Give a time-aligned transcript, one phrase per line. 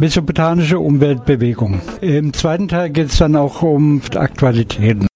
[0.00, 1.80] Mesopotanische Umweltbewegung.
[2.00, 5.08] Im zweiten Teil geht es dann auch um Aktualitäten.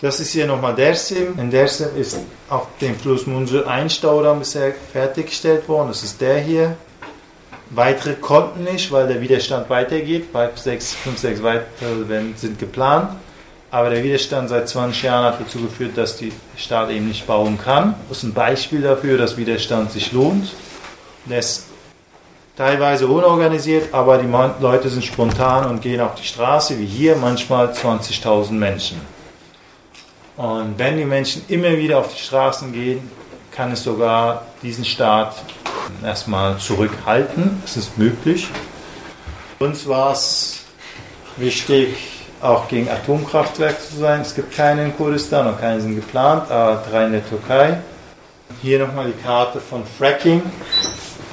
[0.00, 1.36] Das ist hier nochmal Dersim.
[1.36, 5.88] In Dersim ist auf dem Fluss Munzur ein Staudamm bisher fertiggestellt worden.
[5.88, 6.76] Das ist der hier.
[7.70, 10.26] Weitere konnten nicht, weil der Widerstand weitergeht.
[10.32, 13.10] Fünf, sechs, fünf, sechs weitere sind geplant.
[13.72, 17.56] Aber der Widerstand seit 20 Jahren hat dazu geführt, dass die Staat eben nicht bauen
[17.56, 17.94] kann.
[18.08, 20.48] Das ist ein Beispiel dafür, dass Widerstand sich lohnt.
[21.26, 21.66] Der ist
[22.56, 24.28] teilweise unorganisiert, aber die
[24.60, 29.00] Leute sind spontan und gehen auf die Straße, wie hier manchmal 20.000 Menschen.
[30.36, 33.08] Und wenn die Menschen immer wieder auf die Straßen gehen,
[33.52, 35.36] kann es sogar diesen Staat
[36.02, 37.62] erstmal zurückhalten.
[37.64, 38.48] Es ist möglich.
[39.58, 40.62] Uns war es
[41.36, 44.22] wichtig, auch gegen Atomkraftwerke zu sein.
[44.22, 47.78] Es gibt keine in Kurdistan und keine sind geplant, aber drei in der Türkei.
[48.62, 50.42] Hier nochmal die Karte von Fracking.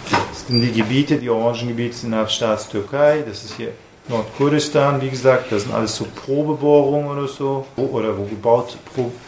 [0.10, 3.24] Das sind die Gebiete, die Orangengebiete sind innerhalb Staats Türkei.
[3.28, 3.70] Das ist hier
[4.08, 8.78] Nordkurdistan, wie gesagt, das sind alles so Probebohrungen oder so, oder wo gebaut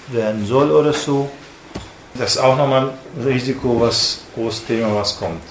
[0.08, 1.30] werden soll oder so.
[2.18, 5.42] Das ist auch nochmal ein Risiko, was großes Thema, was kommt.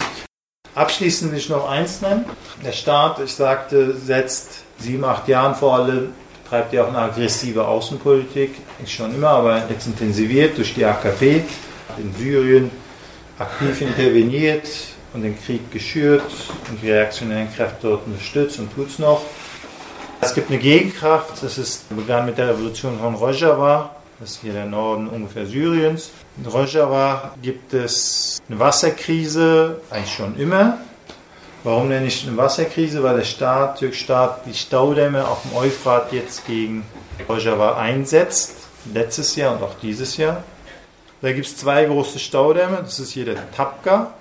[0.78, 2.24] Abschließend will ich noch eins nennen.
[2.64, 6.12] Der Staat, ich sagte, setzt sieben, acht Jahren vor allem,
[6.48, 11.42] treibt ja auch eine aggressive Außenpolitik, ist schon immer, aber jetzt intensiviert durch die AKP
[11.96, 12.70] in Syrien
[13.38, 14.68] aktiv interveniert,
[15.14, 16.22] und den Krieg geschürt
[16.70, 19.22] und die reaktionären Kräfte dort unterstützt und tut es noch.
[20.20, 24.52] Es gibt eine Gegenkraft, das ist, begann mit der Revolution von Rojava, das ist hier
[24.52, 26.10] der Norden ungefähr Syriens.
[26.38, 30.78] In Rojava gibt es eine Wasserkrise, eigentlich schon immer.
[31.64, 33.02] Warum nenne ich eine Wasserkrise?
[33.02, 36.84] Weil der Staat, türkische Staat, die Staudämme auf dem Euphrat jetzt gegen
[37.28, 38.54] Rojava einsetzt,
[38.94, 40.44] letztes Jahr und auch dieses Jahr.
[41.22, 44.12] Da gibt es zwei große Staudämme, das ist hier der Tapka,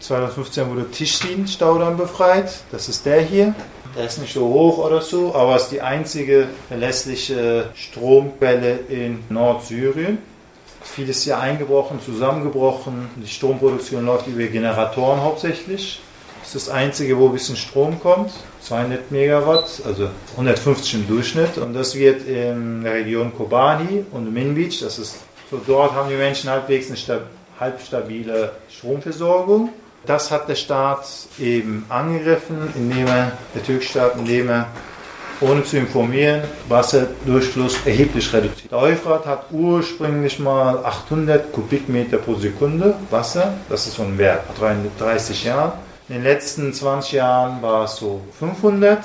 [0.00, 2.50] 2015 wurde Tischlin-Staudamm befreit.
[2.70, 3.54] Das ist der hier.
[3.96, 10.18] Der ist nicht so hoch oder so, aber ist die einzige verlässliche Stromquelle in Nordsyrien.
[10.94, 13.08] Vieles hier eingebrochen, zusammengebrochen.
[13.16, 16.00] Die Stromproduktion läuft über Generatoren hauptsächlich.
[16.40, 18.32] Das ist das einzige, wo ein bisschen Strom kommt.
[18.60, 21.58] 200 Megawatt, also 150 im Durchschnitt.
[21.58, 25.18] Und das wird in der Region Kobani und Minbic, das ist
[25.50, 27.20] so dort haben die Menschen halbwegs eine
[27.60, 29.70] halbstabile Stromversorgung.
[30.04, 31.06] Das hat der Staat
[31.38, 34.66] eben angegriffen, indem er, der türkische Staat, indem er,
[35.40, 38.70] ohne zu informieren, Wasserdurchfluss erheblich reduziert.
[38.70, 44.44] Der Euphrat hat ursprünglich mal 800 Kubikmeter pro Sekunde Wasser, das ist so ein Wert,
[44.98, 45.72] 30 Jahren.
[46.08, 49.04] In den letzten 20 Jahren war es so 500,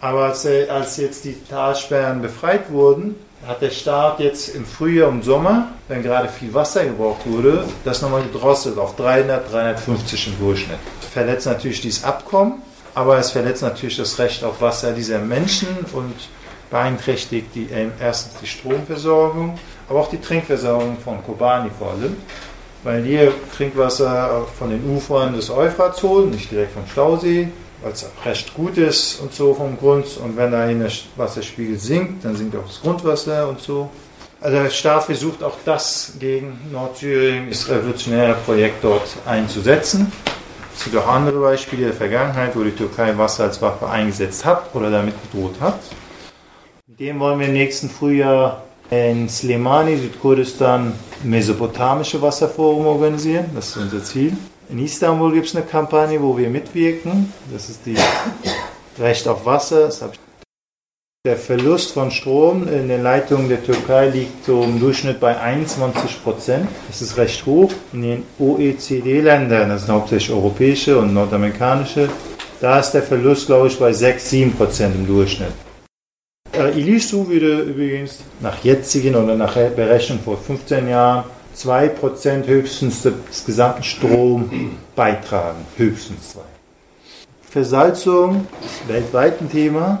[0.00, 3.14] aber als, als jetzt die Talsperren befreit wurden,
[3.46, 8.02] hat der Staat jetzt im Frühjahr und Sommer, wenn gerade viel Wasser gebraucht wurde, das
[8.02, 10.78] nochmal gedrosselt auf 300, 350 im Durchschnitt.
[11.12, 12.60] Verletzt natürlich dieses Abkommen,
[12.94, 16.14] aber es verletzt natürlich das Recht auf Wasser dieser Menschen und
[16.70, 19.58] beeinträchtigt die, äh, erstens die Stromversorgung,
[19.88, 22.16] aber auch die Trinkversorgung von Kobani vor allem,
[22.84, 27.48] weil hier Trinkwasser von den Ufern des Euphrats holen, nicht direkt vom Stausee,
[27.82, 30.06] weil es recht gut ist und so vom Grund.
[30.18, 33.90] Und wenn da der Wasserspiegel sinkt, dann sinkt auch das Grundwasser und so.
[34.40, 40.10] Also der Staat versucht auch das gegen Nordsyrien, das revolutionäre Projekt dort einzusetzen.
[40.76, 44.74] Es gibt auch andere Beispiele der Vergangenheit, wo die Türkei Wasser als Waffe eingesetzt hat
[44.74, 45.78] oder damit bedroht hat.
[46.86, 50.92] Mit dem wollen wir im nächsten Frühjahr in Slemani, Südkurdistan,
[51.22, 53.46] mesopotamische Wasserforum organisieren.
[53.54, 54.36] Das ist unser Ziel.
[54.68, 57.32] In Istanbul gibt es eine Kampagne, wo wir mitwirken.
[57.52, 57.96] Das ist die
[58.98, 59.90] Recht auf Wasser.
[61.26, 66.24] Der Verlust von Strom in den Leitungen der Türkei liegt so im Durchschnitt bei 21
[66.24, 66.66] Prozent.
[66.88, 67.70] Das ist recht hoch.
[67.92, 72.08] In den OECD-Ländern, das sind hauptsächlich europäische und nordamerikanische,
[72.62, 75.52] da ist der Verlust, glaube ich, bei 6, 7 Prozent im Durchschnitt.
[76.54, 81.24] Äh, Ilisu würde übrigens nach jetzigen oder nach Berechnung vor 15 Jahren
[81.54, 85.66] 2% höchstens des gesamten Strom beitragen.
[85.76, 86.40] Höchstens 2.
[87.42, 90.00] Versalzung ist weltweit ein Thema.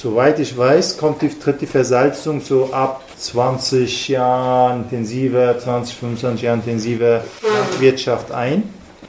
[0.00, 6.42] Soweit ich weiß, kommt die, tritt die Versalzung so ab 20 Jahren intensiver, 20, 25
[6.42, 8.62] Jahren intensiver Landwirtschaft ein.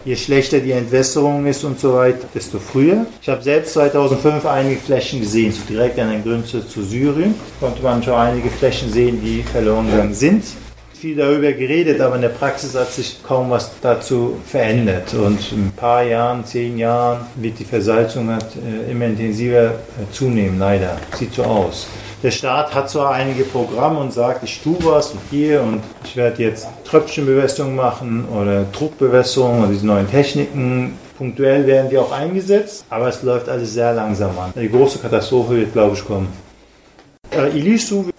[0.04, 3.06] Je schlechter die Entwässerung ist und so weiter, desto früher.
[3.22, 7.36] Ich habe selbst 2005 einige Flächen gesehen, so direkt an der Grenze zu Syrien.
[7.60, 10.44] Konnte man schon einige Flächen sehen, die verloren gegangen sind.
[11.00, 15.14] Viel darüber geredet, aber in der Praxis hat sich kaum was dazu verändert.
[15.14, 20.12] Und in ein paar Jahren, zehn Jahren, wird die Versalzung halt, äh, immer intensiver äh,
[20.12, 20.98] zunehmen, leider.
[21.18, 21.88] Sieht so aus.
[22.22, 26.18] Der Staat hat zwar einige Programme und sagt, ich tue was und hier und ich
[26.18, 30.98] werde jetzt Tröpfchenbewässerung machen oder Druckbewässerung oder diese neuen Techniken.
[31.18, 34.52] Punktuell werden die auch eingesetzt, aber es läuft alles sehr langsam an.
[34.54, 36.28] Die große Katastrophe wird, glaube ich, kommen.
[37.32, 38.10] Äh, Ilisu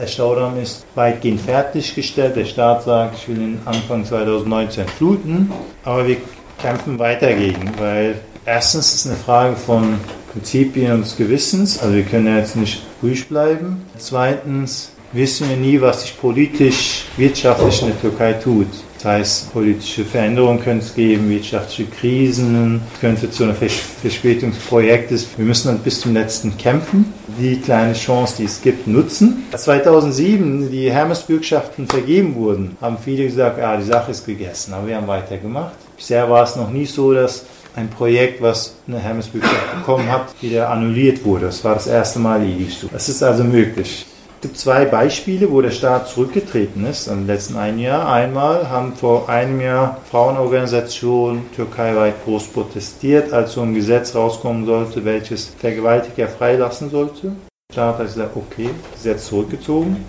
[0.00, 2.36] der Staudamm ist weitgehend fertiggestellt.
[2.36, 5.52] Der Staat sagt, ich will ihn Anfang 2019 fluten,
[5.84, 6.16] aber wir
[6.60, 9.98] kämpfen weiter gegen, weil erstens ist es eine Frage von
[10.32, 13.84] Prinzipien und Gewissens, also wir können jetzt nicht ruhig bleiben.
[13.96, 18.66] Zweitens wissen wir nie, was sich politisch, wirtschaftlich in der Türkei tut.
[18.98, 25.28] Das heißt, politische Veränderungen könnte es geben, wirtschaftliche Krisen, könnte zu einer Verspätung des Projektes.
[25.36, 29.44] Wir müssen dann bis zum letzten kämpfen, die kleine Chance, die es gibt, nutzen.
[29.52, 34.88] Als 2007 die Hermes-Bürgschaften vergeben wurden, haben viele gesagt, ja, die Sache ist gegessen, aber
[34.88, 35.74] wir haben weitergemacht.
[35.96, 37.44] Bisher war es noch nie so, dass
[37.76, 41.46] ein Projekt, was eine Hermes-Bürgschaft bekommen hat, wieder annulliert wurde.
[41.46, 42.88] Das war das erste Mal Ilistu.
[42.92, 44.06] Es ist also möglich.
[44.38, 48.08] Es gibt zwei Beispiele, wo der Staat zurückgetreten ist im letzten ein Jahr.
[48.08, 55.04] Einmal haben vor einem Jahr Frauenorganisationen türkeiweit groß protestiert, als so ein Gesetz rauskommen sollte,
[55.04, 57.32] welches Vergewaltiger freilassen sollte.
[57.68, 60.04] Der Staat hat gesagt, okay, Gesetz zurückgezogen.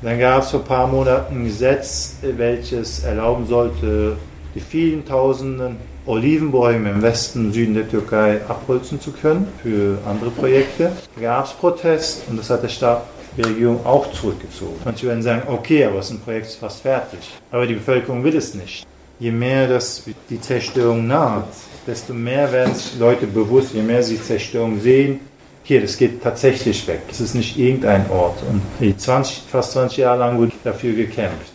[0.00, 4.16] Dann gab es vor ein paar Monaten ein Gesetz, welches erlauben sollte,
[4.54, 5.76] die vielen Tausenden
[6.06, 10.92] Olivenbäume im Westen und Süden der Türkei abholzen zu können für andere Projekte.
[11.16, 13.02] Da gab es Protest und das hat der Staat
[13.36, 14.76] die Regierung auch zurückgezogen.
[14.84, 17.18] Manche werden sagen, okay, aber das Projekt ist fast fertig.
[17.50, 18.86] Aber die Bevölkerung will es nicht.
[19.18, 21.48] Je mehr das die Zerstörung naht,
[21.86, 25.20] desto mehr werden sich Leute bewusst, je mehr sie Zerstörung sehen,
[25.66, 27.00] hier, das geht tatsächlich weg.
[27.10, 28.36] Es ist nicht irgendein Ort.
[28.50, 31.53] Und 20, fast 20 Jahre lang wurde dafür gekämpft.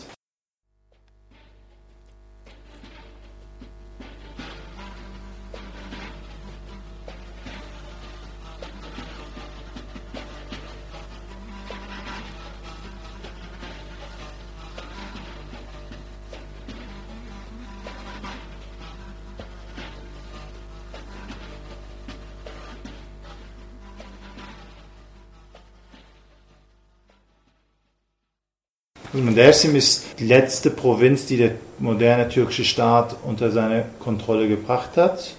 [29.36, 35.33] Dersim ist die letzte Provinz, die der moderne türkische Staat unter seine Kontrolle gebracht hat.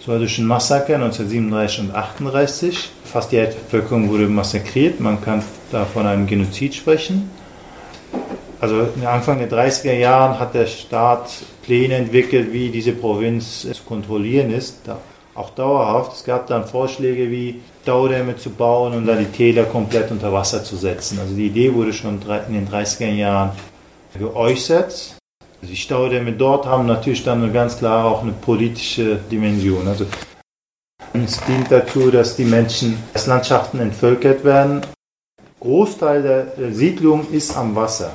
[0.00, 2.90] Es war durch ein Massaker 1937 und 1938.
[3.04, 5.00] Fast die Bevölkerung wurde massakriert.
[5.00, 7.30] Man kann da von einem Genozid sprechen.
[8.60, 11.30] Also Anfang der 30er Jahren hat der Staat
[11.62, 14.76] Pläne entwickelt, wie diese Provinz zu kontrollieren ist
[15.40, 16.12] auch dauerhaft.
[16.12, 20.62] Es gab dann Vorschläge wie Staudämme zu bauen und dann die Täler komplett unter Wasser
[20.62, 21.18] zu setzen.
[21.18, 23.52] Also die Idee wurde schon in den 30er Jahren
[24.18, 25.16] geäußert.
[25.62, 29.88] Die Staudämme dort haben natürlich dann eine ganz klar auch eine politische Dimension.
[29.88, 30.06] Also
[31.12, 34.82] es dient dazu, dass die Menschen, dass Landschaften entvölkert werden.
[35.60, 38.12] Großteil der Siedlung ist am Wasser.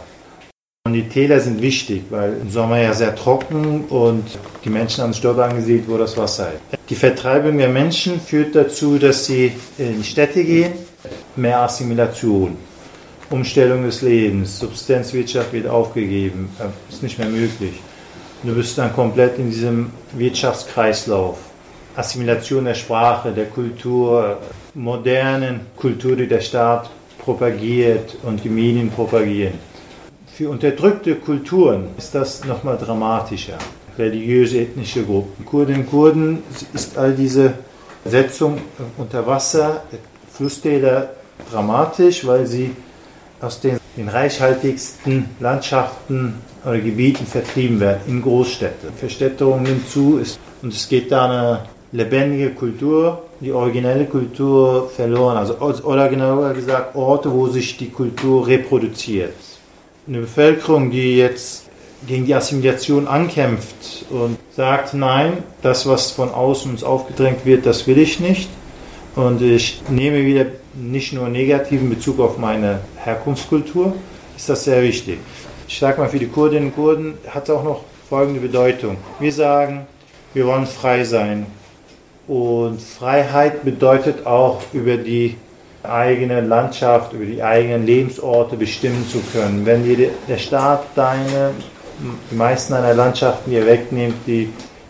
[0.87, 4.23] Und die Täler sind wichtig, weil im Sommer ja sehr trocken und
[4.63, 6.79] die Menschen haben dort angesiedelt, wo das Wasser ist.
[6.91, 10.73] Die Vertreibung der Menschen führt dazu, dass sie in Städte gehen,
[11.35, 12.55] mehr Assimilation,
[13.31, 17.81] Umstellung des Lebens, Subsistenzwirtschaft wird aufgegeben, äh, ist nicht mehr möglich.
[18.43, 21.39] Du bist dann komplett in diesem Wirtschaftskreislauf.
[21.95, 24.37] Assimilation der Sprache, der Kultur,
[24.75, 29.74] modernen Kultur, die der Staat propagiert und die Medien propagieren.
[30.35, 33.57] Für unterdrückte Kulturen ist das nochmal dramatischer.
[33.97, 35.45] Religiöse, ethnische Gruppen.
[35.45, 37.53] Kurden, Kurden ist all diese
[38.03, 38.57] Setzung
[38.97, 39.83] unter Wasser,
[40.33, 41.11] Flusstäler
[41.49, 42.71] dramatisch, weil sie
[43.39, 46.33] aus den, den reichhaltigsten Landschaften
[46.65, 48.87] oder Gebieten vertrieben werden, in Großstädte.
[48.97, 51.59] Verstädterung nimmt zu ist, und es geht da eine
[51.93, 55.37] lebendige Kultur, die originelle Kultur verloren.
[55.37, 59.31] Also, oder genauer gesagt, Orte, wo sich die Kultur reproduziert
[60.07, 61.65] eine Bevölkerung, die jetzt
[62.07, 67.87] gegen die Assimilation ankämpft und sagt, nein, das, was von außen uns aufgedrängt wird, das
[67.87, 68.49] will ich nicht.
[69.15, 73.93] Und ich nehme wieder nicht nur negativen Bezug auf meine Herkunftskultur,
[74.35, 75.19] ist das sehr wichtig.
[75.67, 78.97] Ich sage mal, für die Kurdinnen und Kurden hat es auch noch folgende Bedeutung.
[79.19, 79.87] Wir sagen,
[80.33, 81.47] wir wollen frei sein.
[82.27, 85.37] Und Freiheit bedeutet auch über die
[85.89, 89.65] eigene Landschaft, über die eigenen Lebensorte bestimmen zu können.
[89.65, 91.51] Wenn dir der Staat deine,
[92.31, 94.49] die meisten deiner Landschaften hier wegnimmt, die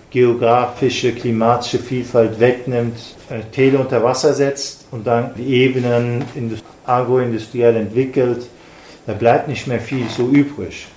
[0.09, 2.97] geografische, klimatische Vielfalt wegnimmt,
[3.29, 6.23] äh, Täler unter Wasser setzt und dann die Ebenen
[6.85, 8.47] agroindustriell entwickelt,
[9.05, 10.87] da bleibt nicht mehr viel so übrig.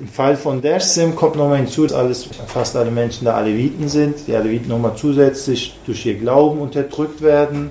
[0.00, 4.28] Im Fall von Dersim kommt nochmal hinzu, dass alles, fast alle Menschen da Aleviten sind.
[4.28, 7.70] Die Aleviten nochmal zusätzlich durch ihr Glauben unterdrückt werden.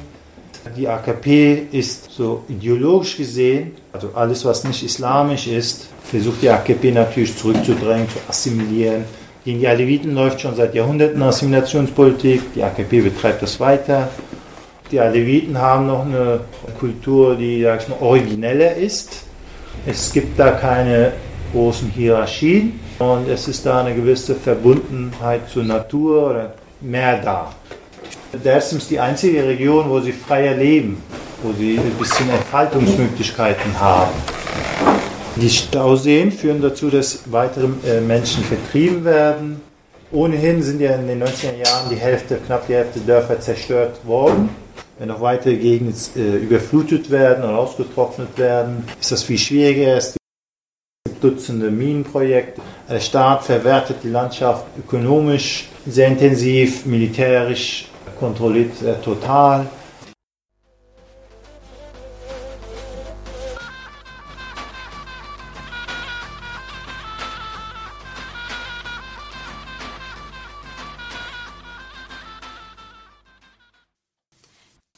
[0.76, 6.92] Die AKP ist so ideologisch gesehen, also alles, was nicht islamisch ist, versucht die AKP
[6.92, 9.06] natürlich zurückzudrängen, zu assimilieren.
[9.46, 12.54] Gegen die Aleviten läuft schon seit Jahrhunderten Assimilationspolitik.
[12.54, 14.10] Die AKP betreibt das weiter.
[14.92, 16.42] Die Aleviten haben noch eine
[16.80, 19.24] Kultur, die, sag ich mal, origineller ist.
[19.86, 21.14] Es gibt da keine
[21.54, 27.54] großen Hierarchien und es ist da eine gewisse Verbundenheit zur Natur oder mehr da.
[28.34, 31.02] Dersim ist die einzige Region, wo sie freier leben,
[31.44, 34.12] wo sie ein bisschen Entfaltungsmöglichkeiten haben.
[35.38, 39.62] Die Stauseen führen dazu, dass weitere äh, Menschen vertrieben werden.
[40.12, 44.50] Ohnehin sind ja in den 90er Jahren die Hälfte, knapp die Hälfte Dörfer zerstört worden.
[44.98, 49.98] Wenn noch weitere Gegenden äh, überflutet werden und ausgetrocknet werden, ist das viel schwieriger.
[49.98, 50.16] Es
[51.06, 52.62] gibt Dutzende Minenprojekte.
[52.90, 57.88] Der Staat verwertet die Landschaft ökonomisch sehr intensiv, militärisch
[58.20, 59.70] kontrolliert er total.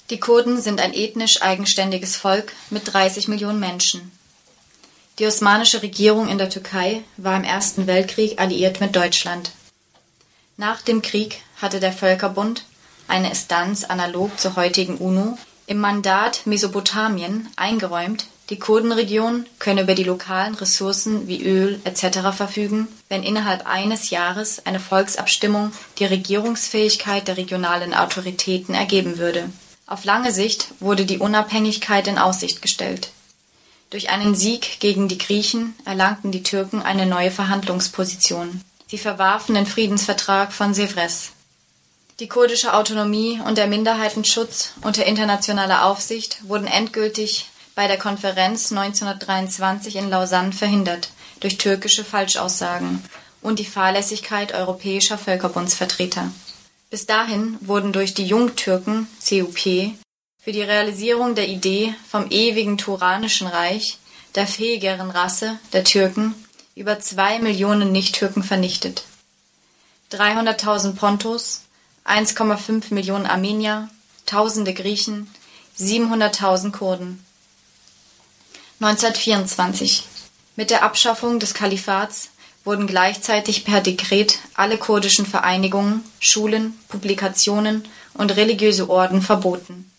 [0.10, 4.12] Die Kurden sind ein ethnisch eigenständiges Volk mit 30 Millionen Menschen.
[5.20, 9.52] Die osmanische Regierung in der Türkei war im Ersten Weltkrieg alliiert mit Deutschland.
[10.58, 12.66] Nach dem Krieg hatte der Völkerbund,
[13.10, 15.38] eine Instanz analog zur heutigen UNO,
[15.68, 22.36] im Mandat Mesopotamien eingeräumt, die Kurdenregion könne über die lokalen Ressourcen wie Öl etc.
[22.36, 29.50] verfügen, wenn innerhalb eines Jahres eine Volksabstimmung die Regierungsfähigkeit der regionalen Autoritäten ergeben würde
[29.90, 33.10] auf lange Sicht wurde die Unabhängigkeit in Aussicht gestellt.
[33.90, 38.62] Durch einen Sieg gegen die Griechen erlangten die Türken eine neue Verhandlungsposition.
[38.86, 41.32] Sie verwarfen den Friedensvertrag von Sevres.
[42.20, 49.96] Die kurdische Autonomie und der Minderheitenschutz unter internationaler Aufsicht wurden endgültig bei der Konferenz 1923
[49.96, 53.04] in Lausanne verhindert durch türkische Falschaussagen
[53.42, 56.30] und die Fahrlässigkeit europäischer Völkerbundsvertreter
[56.90, 59.94] bis dahin wurden durch die Jungtürken (CUP)
[60.42, 64.00] für die Realisierung der Idee vom ewigen Turanischen Reich,
[64.36, 66.34] der fähigeren Rasse der Türken,
[66.76, 69.04] über zwei Millionen Nichttürken vernichtet.
[70.12, 71.62] 300.000 Pontos,
[72.10, 73.88] 1,5 Millionen Armenier,
[74.26, 75.30] Tausende Griechen,
[75.78, 77.24] 700.000 Kurden.
[78.80, 80.06] 1924
[80.56, 82.30] Mit der Abschaffung des Kalifats
[82.66, 89.90] wurden gleichzeitig per Dekret alle kurdischen Vereinigungen, Schulen, Publikationen und religiöse Orden verboten.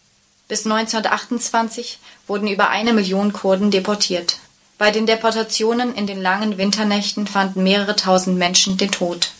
[0.48, 4.38] Bis 1928 wurden über eine Million Kurden deportiert.
[4.78, 9.30] Bei den Deportationen in den langen Winternächten fanden mehrere tausend Menschen den Tod.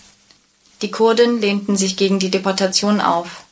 [0.83, 3.45] Die Kurden lehnten sich gegen die Deportation auf.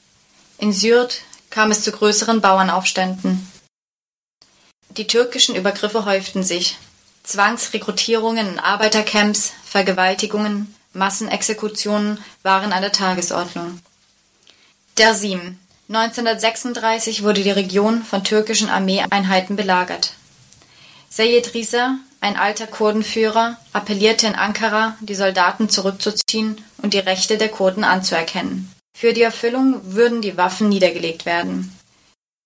[0.58, 1.20] In Syrd
[1.50, 3.46] kam es zu größeren Bauernaufständen.
[4.96, 6.78] Die türkischen Übergriffe häuften sich.
[7.24, 13.80] Zwangsrekrutierungen in Arbeitercamps, Vergewaltigungen, Massenexekutionen waren an der Tagesordnung.
[14.96, 15.58] Dersim
[15.88, 20.12] 1936 wurde die Region von türkischen Armeeeinheiten belagert.
[21.08, 27.48] Seyyed Risa, ein alter Kurdenführer, appellierte in Ankara, die Soldaten zurückzuziehen und die Rechte der
[27.48, 28.72] Kurden anzuerkennen.
[28.96, 31.78] Für die Erfüllung würden die Waffen niedergelegt werden.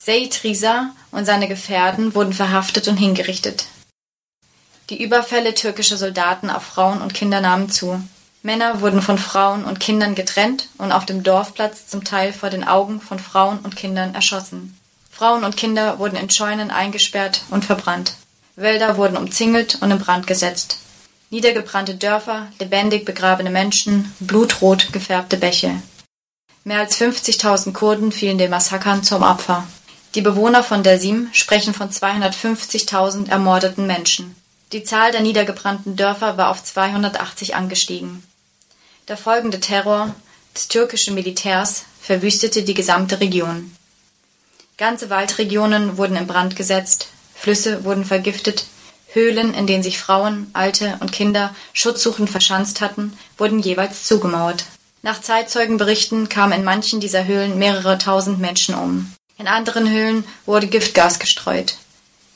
[0.04, 3.66] Seyyid Risa und seine Gefährten wurden verhaftet und hingerichtet.
[4.90, 8.02] Die Überfälle türkischer Soldaten auf Frauen und Kinder nahmen zu.
[8.42, 12.64] Männer wurden von Frauen und Kindern getrennt und auf dem Dorfplatz zum Teil vor den
[12.64, 14.76] Augen von Frauen und Kindern erschossen.
[15.10, 18.14] Frauen und Kinder wurden in Scheunen eingesperrt und verbrannt.
[18.56, 20.78] Wälder wurden umzingelt und in Brand gesetzt.
[21.30, 25.80] Niedergebrannte Dörfer, lebendig begrabene Menschen, blutrot gefärbte Bäche.
[26.64, 29.66] Mehr als 50.000 Kurden fielen den Massakern zum Opfer.
[30.14, 34.36] Die Bewohner von Dersim sprechen von 250.000 ermordeten Menschen.
[34.72, 38.22] Die Zahl der niedergebrannten Dörfer war auf 280 angestiegen.
[39.08, 40.14] Der folgende Terror
[40.54, 43.74] des türkischen Militärs verwüstete die gesamte Region.
[44.76, 47.08] Ganze Waldregionen wurden in Brand gesetzt,
[47.42, 48.66] Flüsse wurden vergiftet,
[49.08, 54.64] Höhlen, in denen sich Frauen, Alte und Kinder schutzsuchend verschanzt hatten, wurden jeweils zugemauert.
[55.02, 59.12] Nach Zeitzeugenberichten kamen in manchen dieser Höhlen mehrere tausend Menschen um.
[59.38, 61.78] In anderen Höhlen wurde Giftgas gestreut.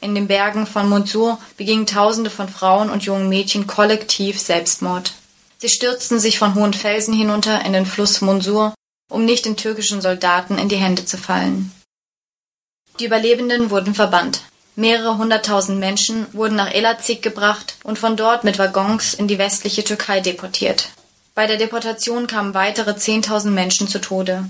[0.01, 5.13] In den Bergen von Munzur begingen Tausende von Frauen und jungen Mädchen kollektiv Selbstmord.
[5.59, 8.75] Sie stürzten sich von hohen Felsen hinunter in den Fluss Munsur,
[9.09, 11.71] um nicht den türkischen Soldaten in die Hände zu fallen.
[12.99, 14.43] Die Überlebenden wurden verbannt.
[14.77, 19.85] Mehrere hunderttausend Menschen wurden nach Elazig gebracht und von dort mit Waggons in die westliche
[19.85, 20.91] Türkei deportiert.
[21.35, 24.45] Bei der Deportation kamen weitere zehntausend Menschen zu Tode.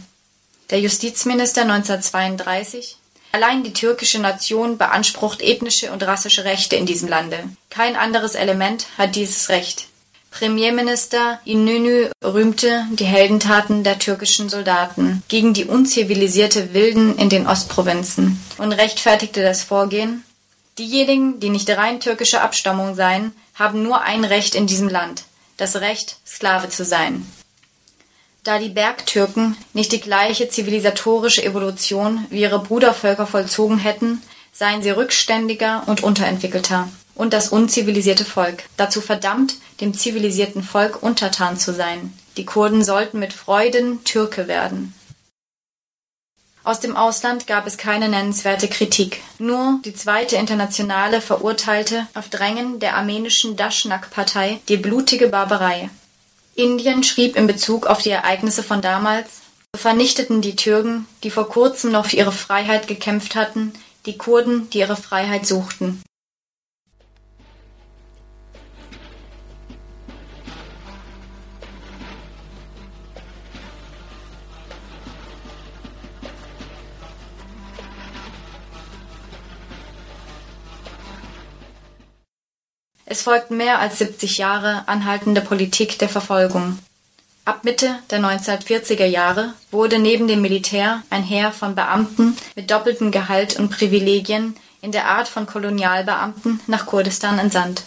[0.71, 2.99] Der Justizminister 1932
[3.31, 7.45] Allein die türkische Nation beansprucht ethnische und rassische Rechte in diesem Lande.
[7.71, 9.89] Kein anderes Element hat dieses Recht.
[10.39, 18.39] Premierminister Inönü rühmte die Heldentaten der türkischen Soldaten gegen die unzivilisierte Wilden in den Ostprovinzen
[18.59, 20.25] und rechtfertigte das Vorgehen
[20.79, 25.25] Diejenigen, die nicht rein türkischer Abstammung seien, haben nur ein Recht in diesem Land,
[25.57, 27.25] das Recht, Sklave zu sein.
[28.45, 34.21] Da die Bergtürken nicht die gleiche zivilisatorische Evolution wie ihre Brudervölker vollzogen hätten,
[34.53, 41.59] seien sie rückständiger und unterentwickelter und das unzivilisierte Volk, dazu verdammt, dem zivilisierten Volk untertan
[41.59, 42.13] zu sein.
[42.37, 44.95] Die Kurden sollten mit Freuden Türke werden.
[46.65, 49.21] Aus dem Ausland gab es keine nennenswerte Kritik.
[49.39, 55.91] Nur die Zweite Internationale verurteilte auf Drängen der armenischen Daschnak-Partei die blutige Barbarei.
[56.57, 59.43] Indien schrieb in Bezug auf die Ereignisse von damals,
[59.77, 63.73] vernichteten die Türken, die vor kurzem noch für ihre Freiheit gekämpft hatten,
[64.07, 66.03] die Kurden, die ihre Freiheit suchten.
[83.09, 86.79] Es folgten mehr als 70 Jahre anhaltende Politik der Verfolgung.
[87.45, 93.13] Ab Mitte der 1940er Jahre wurde neben dem Militär ein Heer von Beamten mit doppeltem
[93.13, 97.85] Gehalt und Privilegien in der Art von Kolonialbeamten nach Kurdistan entsandt.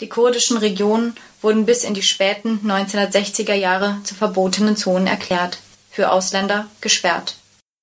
[0.00, 5.58] Die kurdischen Regionen wurden bis in die späten 1960er Jahre zu verbotenen Zonen erklärt,
[5.90, 7.36] für Ausländer gesperrt.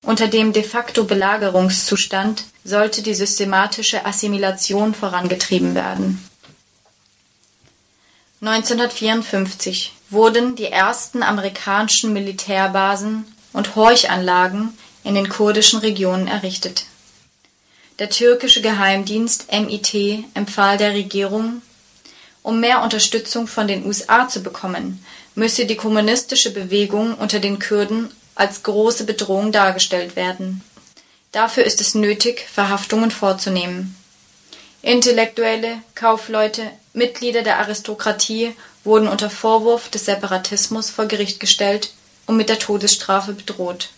[0.04, 6.22] Unter dem de facto Belagerungszustand sollte die systematische Assimilation vorangetrieben werden.
[8.42, 16.84] 1954 wurden die ersten amerikanischen Militärbasen und Horchanlagen in den kurdischen Regionen errichtet.
[17.98, 21.62] Der türkische Geheimdienst MIT empfahl der Regierung,
[22.42, 25.02] um mehr Unterstützung von den USA zu bekommen,
[25.34, 30.62] müsse die kommunistische Bewegung unter den Kurden als große Bedrohung dargestellt werden
[31.34, 33.96] Dafür ist es nötig, Verhaftungen vorzunehmen.
[34.82, 41.92] Intellektuelle, Kaufleute, Mitglieder der Aristokratie wurden unter Vorwurf des Separatismus vor Gericht gestellt
[42.26, 43.88] und mit der Todesstrafe bedroht.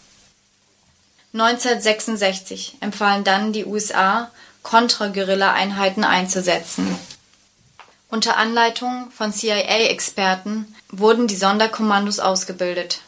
[1.35, 4.31] 1966 empfahlen dann die USA,
[4.63, 6.99] Kontra-Guerilla-Einheiten einzusetzen.
[8.09, 13.01] Unter Anleitung von CIA-Experten wurden die Sonderkommandos ausgebildet.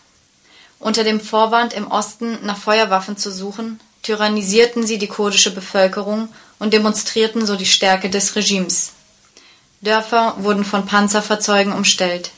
[0.81, 6.73] Unter dem Vorwand, im Osten nach Feuerwaffen zu suchen, tyrannisierten sie die kurdische Bevölkerung und
[6.73, 8.93] demonstrierten so die Stärke des Regimes.
[9.81, 12.31] Dörfer wurden von Panzerfahrzeugen umstellt.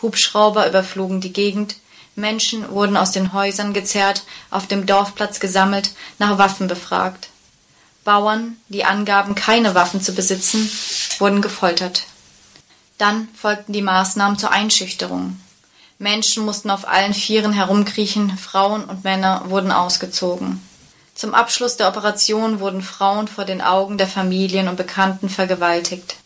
[0.00, 1.76] Hubschrauber überflogen die Gegend,
[2.14, 7.28] Menschen wurden aus den Häusern gezerrt, auf dem Dorfplatz gesammelt, nach Waffen befragt.
[8.04, 10.70] Bauern, die angaben, keine Waffen zu besitzen,
[11.18, 12.02] wurden gefoltert.
[12.98, 15.40] Dann folgten die Maßnahmen zur Einschüchterung.
[16.02, 20.60] Menschen mussten auf allen Vieren herumkriechen, Frauen und Männer wurden ausgezogen.
[21.14, 26.16] Zum Abschluss der Operation wurden Frauen vor den Augen der Familien und Bekannten vergewaltigt.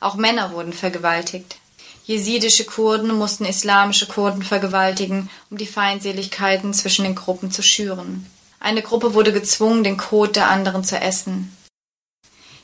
[0.00, 1.56] Auch Männer wurden vergewaltigt.
[2.04, 8.26] Jesidische Kurden mussten islamische Kurden vergewaltigen, um die Feindseligkeiten zwischen den Gruppen zu schüren.
[8.60, 11.56] Eine Gruppe wurde gezwungen, den Kot der anderen zu essen.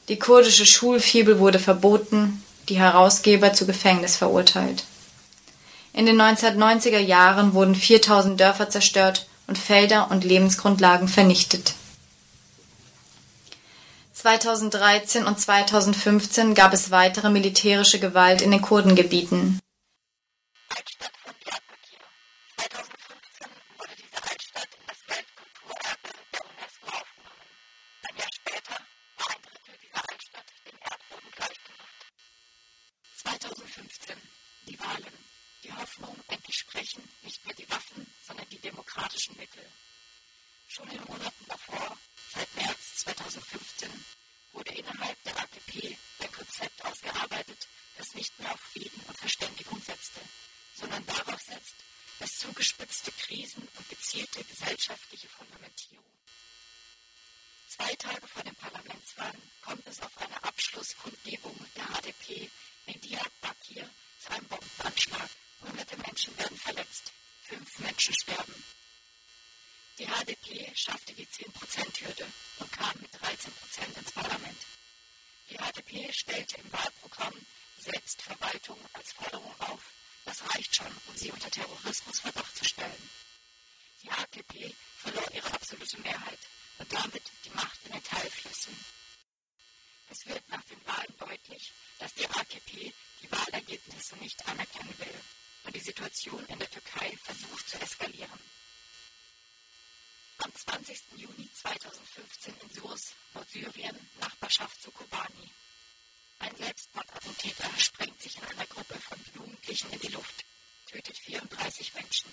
[0.08, 4.84] Die kurdische Schulfibel wurde verboten, die Herausgeber zu Gefängnis verurteilt.
[5.98, 11.74] In den 1990er Jahren wurden 4000 Dörfer zerstört und Felder und Lebensgrundlagen vernichtet.
[14.12, 19.58] 2013 und 2015 gab es weitere militärische Gewalt in den Kurdengebieten.
[34.68, 35.18] Die Wahlen.
[35.64, 36.14] Die Hoffnung,
[36.78, 39.64] sprechen, nicht mehr die Waffen, sondern die demokratischen Mittel.
[40.68, 41.98] Schon in Monaten davor,
[42.32, 44.04] seit März 2015,
[44.52, 50.20] wurde innerhalb der AKP ein Konzept ausgearbeitet, das nicht mehr auf Frieden und Verständigung setzte,
[50.74, 51.74] sondern darauf setzt,
[52.20, 56.04] dass zugespitzte Krisen und gezielte gesellschaftliche Fundamentierung.
[57.68, 62.50] Zwei Tage vor den Parlamentswahlen kommt es auf eine Abschlusskundgebung der HDP
[62.86, 65.28] in Diyarbakir zu einem Bombenanschlag.
[65.62, 67.12] Hunderte Menschen werden verletzt
[67.48, 68.64] fünf Menschen sterben.
[69.98, 72.26] Die HDP schaffte die 10%-Hürde
[72.58, 74.58] und kam mit 13% ins Parlament.
[75.50, 77.34] Die HDP stellte im Wahlprogramm
[77.78, 79.82] Selbstverwaltung als Forderung auf.
[80.26, 83.10] Das reicht schon, um sie unter Terrorismusverdacht zu stellen.
[84.02, 86.38] Die AKP verlor ihre absolute Mehrheit
[86.78, 88.76] und damit die Macht in den Teilflüssen.
[90.10, 92.92] Es wird nach den Wahlen deutlich, dass die AKP
[93.22, 95.20] die Wahlergebnisse nicht anerkennen will
[95.64, 98.40] und die Situation in der Türkei versucht zu eskalieren.
[100.38, 100.98] Am 20.
[101.16, 105.50] Juni 2015 in Surs, Nordsyrien, Nachbarschaft zu Kobani.
[106.38, 110.44] Ein Selbstmordattentäter sprengt sich in einer Gruppe von Jugendlichen in die Luft,
[110.86, 112.30] tötet 34 Menschen.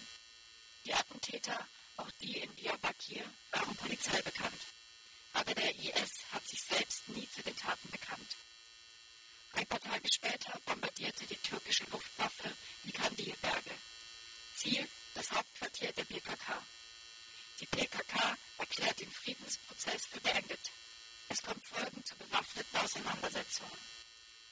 [0.85, 4.61] Die Attentäter, auch die in Diyarbakir, waren Polizei bekannt.
[5.33, 8.35] Aber der IS hat sich selbst nie zu den Taten bekannt.
[9.55, 12.51] Ein paar Tage später bombardierte die türkische Luftwaffe
[12.83, 13.71] die Kandilberge.
[14.55, 16.61] Ziel das Hauptquartier der PKK.
[17.61, 20.59] Die PKK erklärt den Friedensprozess für beendet.
[21.29, 23.77] Es kommt Folgen zu bewaffneten Auseinandersetzungen.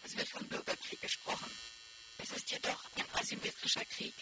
[0.03, 1.51] Es wird vom Bürgerkrieg gesprochen.
[2.19, 4.15] Es ist jedoch ein asymmetrischer Krieg.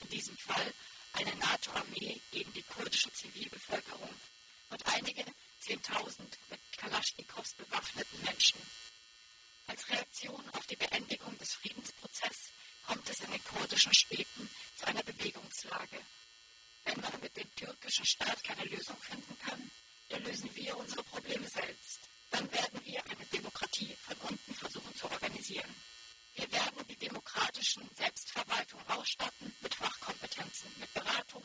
[0.00, 0.72] In diesem Fall
[1.12, 4.14] eine NATO-Armee gegen die kurdische Zivilbevölkerung
[4.70, 5.24] und einige
[5.60, 8.60] Zehntausend mit Kalaschnikows bewaffneten Menschen.
[9.66, 12.52] Als Reaktion auf die Beendigung des Friedensprozesses
[12.86, 15.98] kommt es in den kurdischen Städten zu einer Bewegungslage.
[16.84, 19.70] Wenn man mit dem türkischen Staat keine Lösung finden kann,
[20.08, 22.00] dann lösen wir unsere Probleme selbst.
[22.30, 25.74] Dann werden wir eine Demokratie von unten versuchen zu organisieren.
[26.34, 31.44] Wir werden die demokratischen Selbstverwaltung ausstatten mit Fachkompetenzen, mit Beratung,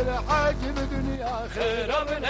[0.00, 2.24] العجب دنيا خير من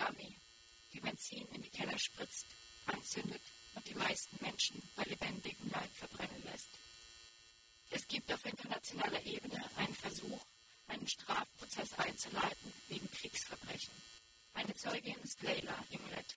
[0.00, 0.36] Armee,
[0.92, 2.46] die Benzin in die Keller spritzt,
[2.86, 3.42] anzündet
[3.74, 6.68] und die meisten Menschen bei lebendigem Leib verbrennen lässt.
[7.90, 10.40] Es gibt auf internationaler Ebene einen Versuch,
[10.88, 13.94] einen Strafprozess einzuleiten wegen Kriegsverbrechen.
[14.54, 16.36] Eine Zeugin ist Leila Imlet.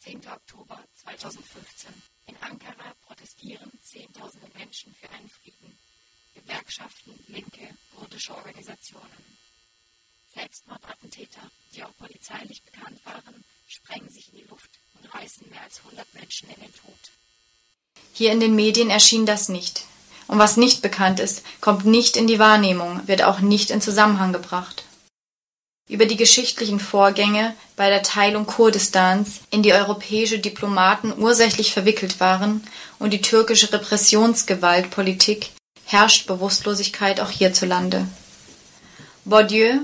[0.00, 0.26] 10.
[0.28, 1.92] Oktober 2015.
[2.26, 5.78] In Ankara protestieren Zehntausende Menschen für einen Frieden.
[6.34, 9.38] Gewerkschaften, linke, kurdische Organisationen.
[10.34, 15.80] Selbstmordattentäter, die auch polizeilich bekannt waren, sprengen sich in die Luft und reißen mehr als
[15.84, 16.94] 100 Menschen in den Tod.
[18.12, 19.84] Hier in den Medien erschien das nicht.
[20.26, 24.32] Und was nicht bekannt ist, kommt nicht in die Wahrnehmung, wird auch nicht in Zusammenhang
[24.32, 24.84] gebracht.
[25.88, 32.66] Über die geschichtlichen Vorgänge bei der Teilung Kurdistans, in die europäische Diplomaten ursächlich verwickelt waren,
[32.98, 35.50] und die türkische Repressionsgewaltpolitik
[35.84, 38.08] herrscht Bewusstlosigkeit auch hierzulande.
[39.24, 39.78] Bourdieu,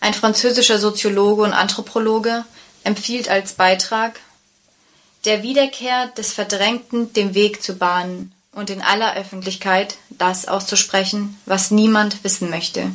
[0.00, 2.44] ein französischer Soziologe und Anthropologe,
[2.84, 4.20] empfiehlt als Beitrag
[5.24, 11.70] der Wiederkehr des Verdrängten den Weg zu bahnen und in aller Öffentlichkeit das auszusprechen, was
[11.70, 12.90] niemand wissen möchte.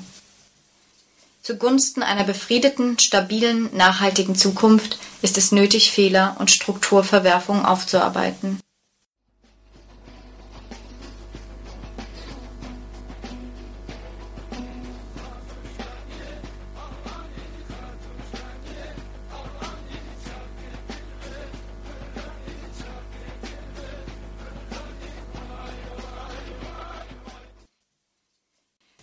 [1.44, 8.60] Zugunsten einer befriedeten, stabilen, nachhaltigen Zukunft ist es nötig, Fehler und Strukturverwerfungen aufzuarbeiten.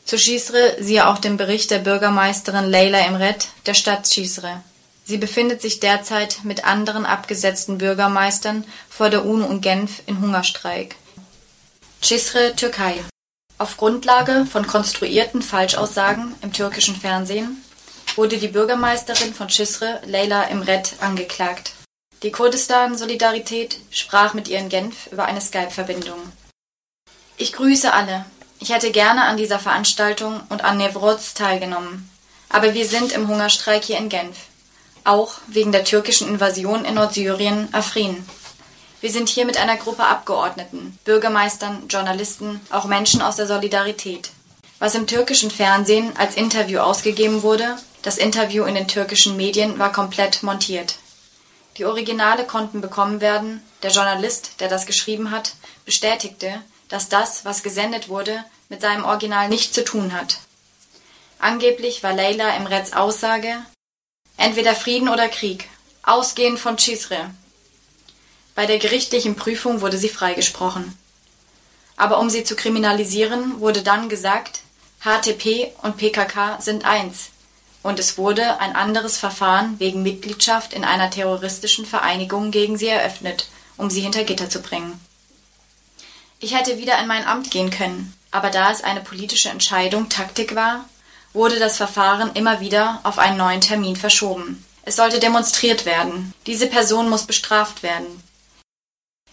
[0.09, 4.62] Zu Cizre siehe auch den Bericht der Bürgermeisterin Leyla Imret der Stadt Cizre.
[5.05, 10.97] Sie befindet sich derzeit mit anderen abgesetzten Bürgermeistern vor der UNO in Genf in Hungerstreik.
[12.03, 12.94] Cizre, Türkei.
[13.59, 17.62] Auf Grundlage von konstruierten Falschaussagen im türkischen Fernsehen
[18.16, 21.73] wurde die Bürgermeisterin von Cizre, Leyla Imret, angeklagt
[22.23, 26.33] Die Kurdistan-Solidarität sprach mit ihr in Genf über eine Skype-Verbindung.
[27.37, 28.25] Ich grüße alle.
[28.61, 32.11] Ich hätte gerne an dieser Veranstaltung und an Nevroz teilgenommen.
[32.49, 34.37] Aber wir sind im Hungerstreik hier in Genf.
[35.05, 38.27] Auch wegen der türkischen Invasion in Nordsyrien, Afrin.
[39.01, 44.31] Wir sind hier mit einer Gruppe Abgeordneten, Bürgermeistern, Journalisten, auch Menschen aus der Solidarität.
[44.81, 49.92] Was im türkischen Fernsehen als Interview ausgegeben wurde, das Interview in den türkischen Medien war
[49.92, 50.97] komplett montiert.
[51.77, 55.53] Die Originale konnten bekommen werden, der Journalist, der das geschrieben hat,
[55.85, 60.38] bestätigte, dass das, was gesendet wurde, mit seinem Original nichts zu tun hat.
[61.38, 63.62] Angeblich war Leila im Reds Aussage
[64.38, 65.68] entweder Frieden oder Krieg,
[66.03, 67.31] ausgehend von Chisre.
[68.55, 70.96] Bei der gerichtlichen Prüfung wurde sie freigesprochen.
[71.96, 74.61] Aber um sie zu kriminalisieren, wurde dann gesagt,
[75.01, 77.31] HTP und PKK sind eins,
[77.83, 83.48] und es wurde ein anderes Verfahren wegen Mitgliedschaft in einer terroristischen Vereinigung gegen sie eröffnet,
[83.77, 85.01] um sie hinter Gitter zu bringen.
[86.40, 90.55] Ich hätte wieder in mein Amt gehen können, aber da es eine politische Entscheidung Taktik
[90.55, 90.88] war,
[91.33, 94.64] wurde das Verfahren immer wieder auf einen neuen Termin verschoben.
[94.85, 96.33] Es sollte demonstriert werden.
[96.46, 98.22] Diese Person muss bestraft werden.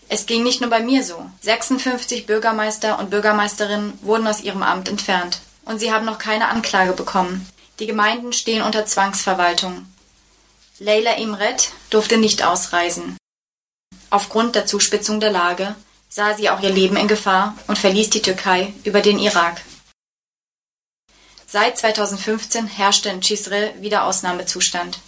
[0.09, 1.29] Es ging nicht nur bei mir so.
[1.41, 5.39] 56 Bürgermeister und Bürgermeisterinnen wurden aus ihrem Amt entfernt.
[5.63, 7.47] Und sie haben noch keine Anklage bekommen.
[7.79, 9.85] Die Gemeinden stehen unter Zwangsverwaltung.
[10.79, 13.17] Leila Imret durfte nicht ausreisen.
[14.09, 15.75] Aufgrund der Zuspitzung der Lage
[16.15, 19.61] sah sie auch ihr Leben in Gefahr und verließ die Türkei über den Irak.
[21.45, 24.99] Seit 2015 herrschte in Cizre wieder Ausnahmezustand.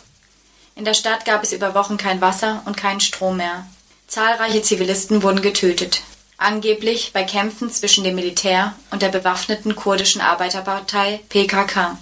[0.75, 3.65] In der Stadt gab es über Wochen kein Wasser und keinen Strom mehr.
[4.07, 6.01] Zahlreiche Zivilisten wurden getötet,
[6.35, 11.97] angeblich bei Kämpfen zwischen dem Militär und der bewaffneten kurdischen Arbeiterpartei PKK.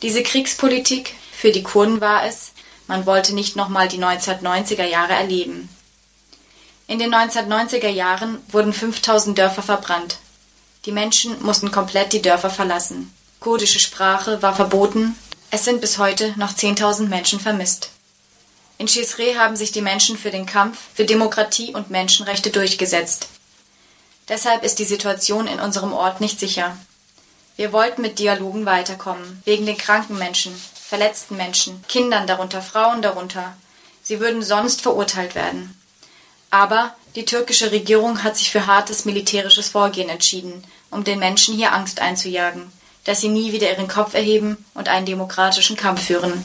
[0.00, 2.52] Diese Kriegspolitik für die Kurden war es,
[2.86, 5.68] man wollte nicht nochmal die 1990er Jahre erleben.
[6.86, 10.18] In den 1990er Jahren wurden 5000 Dörfer verbrannt.
[10.84, 13.12] Die Menschen mussten komplett die Dörfer verlassen.
[13.40, 15.16] Kurdische Sprache war verboten.
[15.50, 17.90] Es sind bis heute noch 10.000 Menschen vermisst.
[18.78, 23.28] In Chisre haben sich die Menschen für den Kampf für Demokratie und Menschenrechte durchgesetzt.
[24.28, 26.76] Deshalb ist die Situation in unserem Ort nicht sicher.
[27.56, 33.56] Wir wollten mit Dialogen weiterkommen, wegen den kranken Menschen, verletzten Menschen, Kindern darunter, Frauen darunter.
[34.02, 35.80] Sie würden sonst verurteilt werden.
[36.52, 41.72] Aber die türkische Regierung hat sich für hartes militärisches Vorgehen entschieden, um den Menschen hier
[41.72, 42.70] Angst einzujagen,
[43.04, 46.44] dass sie nie wieder ihren Kopf erheben und einen demokratischen Kampf führen.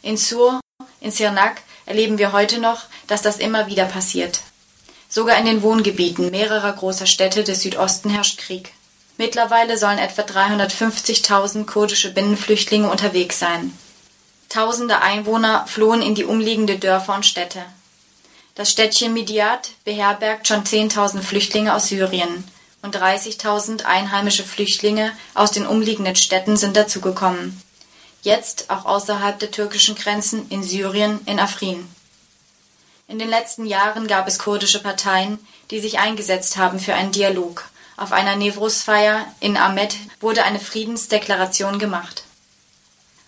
[0.00, 0.60] In Sur,
[1.00, 4.40] in Sirnak erleben wir heute noch, dass das immer wieder passiert.
[5.10, 8.72] Sogar in den Wohngebieten mehrerer großer Städte des Südosten herrscht Krieg.
[9.18, 13.76] Mittlerweile sollen etwa 350.000 kurdische Binnenflüchtlinge unterwegs sein.
[14.48, 17.66] Tausende Einwohner flohen in die umliegende Dörfer und Städte.
[18.58, 22.42] Das Städtchen Midyat beherbergt schon 10.000 Flüchtlinge aus Syrien
[22.82, 27.62] und 30.000 einheimische Flüchtlinge aus den umliegenden Städten sind dazugekommen.
[28.22, 31.86] Jetzt auch außerhalb der türkischen Grenzen in Syrien, in Afrin.
[33.06, 35.38] In den letzten Jahren gab es kurdische Parteien,
[35.70, 37.68] die sich eingesetzt haben für einen Dialog.
[37.96, 42.24] Auf einer Nevruz-Feier in Ahmed wurde eine Friedensdeklaration gemacht.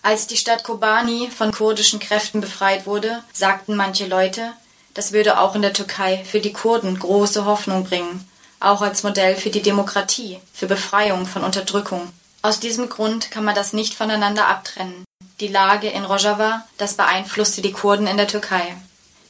[0.01, 4.51] Als die Stadt Kobani von kurdischen Kräften befreit wurde, sagten manche Leute,
[4.93, 8.27] das würde auch in der Türkei für die Kurden große Hoffnung bringen,
[8.59, 12.11] auch als Modell für die Demokratie, für Befreiung von Unterdrückung.
[12.41, 15.05] Aus diesem Grund kann man das nicht voneinander abtrennen.
[15.39, 18.75] Die Lage in Rojava, das beeinflusste die Kurden in der Türkei.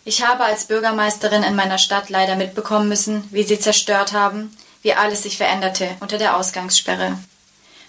[0.04, 4.94] Ich habe als Bürgermeisterin in meiner Stadt leider mitbekommen müssen, wie sie zerstört haben, wie
[4.94, 7.18] alles sich veränderte unter der Ausgangssperre.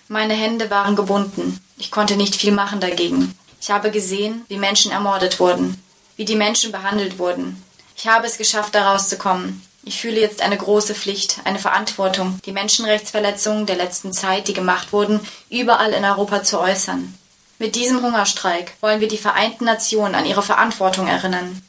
[0.09, 1.59] Meine Hände waren gebunden.
[1.79, 3.35] Ich konnte nicht viel machen dagegen.
[3.61, 5.83] Ich habe gesehen, wie Menschen ermordet wurden,
[6.17, 7.63] wie die Menschen behandelt wurden.
[7.97, 9.63] Ich habe es geschafft, da rauszukommen.
[9.85, 14.93] Ich fühle jetzt eine große Pflicht, eine Verantwortung, die Menschenrechtsverletzungen der letzten Zeit, die gemacht
[14.93, 15.21] wurden,
[15.51, 17.15] überall in Europa zu äußern.
[17.59, 21.63] Mit diesem Hungerstreik wollen wir die Vereinten Nationen an ihre Verantwortung erinnern.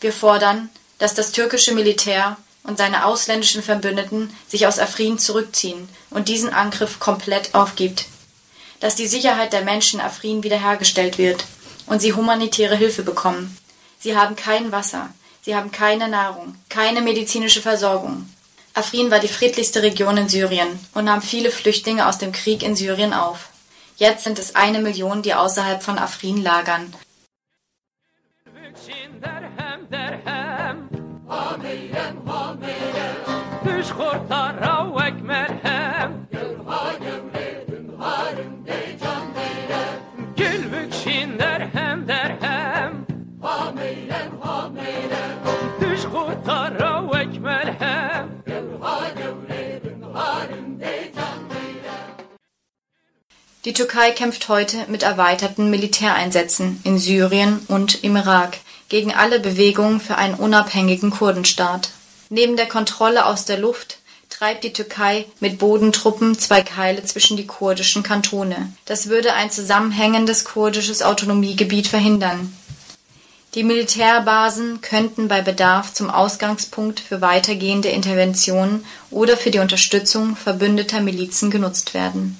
[0.00, 6.28] Wir fordern, dass das türkische Militär und seine ausländischen Verbündeten sich aus Afrin zurückziehen und
[6.28, 8.06] diesen Angriff komplett aufgibt.
[8.80, 11.44] Dass die Sicherheit der Menschen in Afrin wiederhergestellt wird
[11.86, 13.56] und sie humanitäre Hilfe bekommen.
[14.02, 15.10] Sie haben kein Wasser,
[15.42, 18.28] sie haben keine Nahrung, keine medizinische Versorgung.
[18.72, 22.76] Afrin war die friedlichste Region in Syrien und nahm viele Flüchtlinge aus dem Krieg in
[22.76, 23.50] Syrien auf.
[23.96, 26.94] Jetzt sind es eine Million, die außerhalb von Afrin lagern.
[53.80, 58.58] Türkei kämpft heute mit erweiterten Militäreinsätzen in Syrien und im Irak
[58.90, 61.88] gegen alle Bewegungen für einen unabhängigen Kurdenstaat.
[62.28, 63.96] Neben der Kontrolle aus der Luft
[64.28, 68.70] treibt die Türkei mit Bodentruppen zwei Keile zwischen die kurdischen Kantone.
[68.84, 72.54] Das würde ein zusammenhängendes kurdisches Autonomiegebiet verhindern.
[73.54, 81.00] Die Militärbasen könnten bei Bedarf zum Ausgangspunkt für weitergehende Interventionen oder für die Unterstützung verbündeter
[81.00, 82.36] Milizen genutzt werden.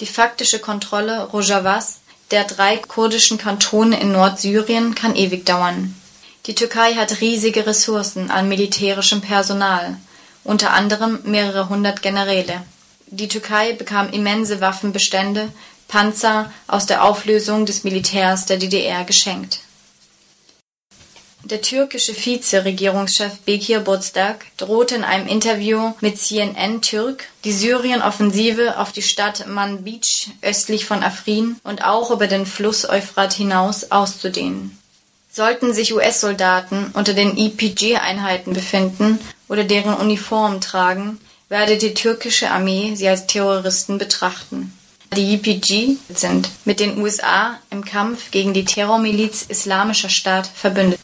[0.00, 5.94] Die faktische Kontrolle Rojavas, der drei kurdischen Kantone in Nordsyrien, kann ewig dauern.
[6.46, 9.96] Die Türkei hat riesige Ressourcen an militärischem Personal,
[10.42, 12.62] unter anderem mehrere hundert Generäle.
[13.06, 15.48] Die Türkei bekam immense Waffenbestände,
[15.88, 19.60] Panzer aus der Auflösung des Militärs der DDR geschenkt.
[21.44, 28.92] Der türkische Vize-Regierungschef Bekir Bozdag drohte in einem Interview mit CNN Türk, die Syrien-Offensive auf
[28.92, 34.78] die Stadt Manbij östlich von Afrin und auch über den Fluss Euphrat hinaus auszudehnen.
[35.30, 42.94] Sollten sich US-Soldaten unter den EPG-Einheiten befinden oder deren Uniformen tragen, werde die türkische Armee
[42.94, 44.72] sie als Terroristen betrachten.
[45.14, 50.98] Die EPG sind mit den USA im Kampf gegen die Terrormiliz Islamischer Staat verbündet.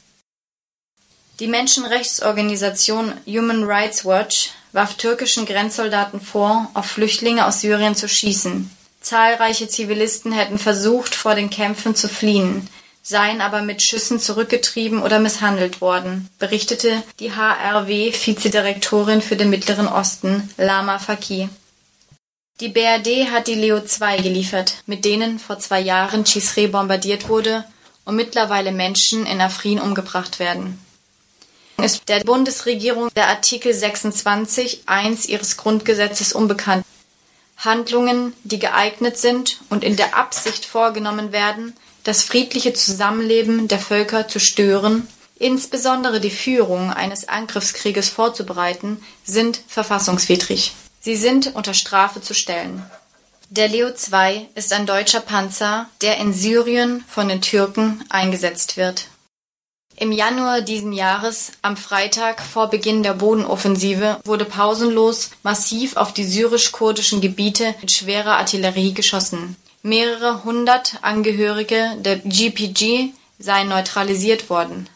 [1.40, 8.70] Die Menschenrechtsorganisation Human Rights Watch warf türkischen Grenzsoldaten vor, auf Flüchtlinge aus Syrien zu schießen.
[9.00, 12.68] Zahlreiche Zivilisten hätten versucht, vor den Kämpfen zu fliehen,
[13.02, 20.50] seien aber mit Schüssen zurückgetrieben oder misshandelt worden, berichtete die HRW-Vizedirektorin für den Mittleren Osten,
[20.58, 21.48] Lama Faki.
[22.60, 27.64] Die BRD hat die Leo 2 geliefert, mit denen vor zwei Jahren Chisre bombardiert wurde
[28.04, 30.78] und mittlerweile Menschen in Afrin umgebracht werden
[31.82, 36.84] ist der Bundesregierung der Artikel 26 1 ihres Grundgesetzes unbekannt.
[37.56, 44.28] Handlungen, die geeignet sind und in der Absicht vorgenommen werden, das friedliche Zusammenleben der Völker
[44.28, 45.06] zu stören,
[45.38, 50.72] insbesondere die Führung eines Angriffskrieges vorzubereiten, sind verfassungswidrig.
[51.00, 52.82] Sie sind unter Strafe zu stellen.
[53.48, 59.09] Der Leo II ist ein deutscher Panzer, der in Syrien von den Türken eingesetzt wird.
[60.00, 66.24] Im Januar diesen Jahres, am Freitag vor Beginn der Bodenoffensive, wurde pausenlos massiv auf die
[66.24, 69.56] syrisch-kurdischen Gebiete mit schwerer Artillerie geschossen.
[69.82, 74.88] Mehrere hundert Angehörige der GPG seien neutralisiert worden.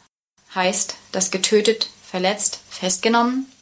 [0.55, 3.53] Heißt, dass getötet, verletzt, festgenommen?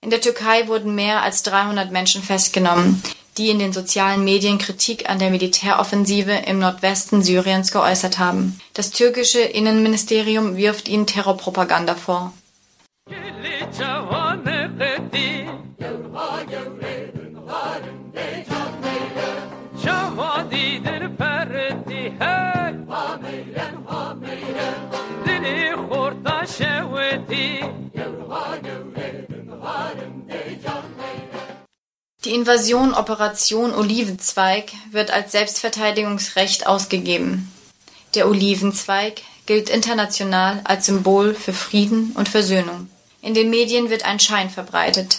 [0.00, 3.02] In der Türkei wurden mehr als 300 Menschen festgenommen
[3.36, 8.60] die in den sozialen Medien Kritik an der Militäroffensive im Nordwesten Syriens geäußert haben.
[8.74, 12.32] Das türkische Innenministerium wirft ihnen Terrorpropaganda vor.
[32.24, 37.52] Die Invasion Operation Olivenzweig wird als Selbstverteidigungsrecht ausgegeben.
[38.14, 42.88] Der Olivenzweig gilt international als Symbol für Frieden und Versöhnung.
[43.20, 45.18] In den Medien wird ein Schein verbreitet.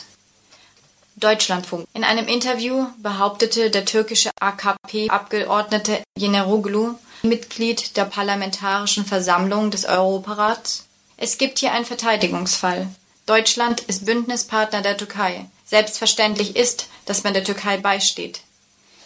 [1.17, 1.85] Deutschlandfunk.
[1.93, 10.85] In einem Interview behauptete der türkische AKP-Abgeordnete Yeneroglu, Mitglied der Parlamentarischen Versammlung des Europarats,
[11.17, 12.87] es gibt hier einen Verteidigungsfall.
[13.25, 15.45] Deutschland ist Bündnispartner der Türkei.
[15.65, 18.41] Selbstverständlich ist, dass man der Türkei beisteht.